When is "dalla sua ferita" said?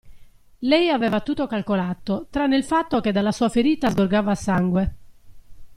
3.11-3.91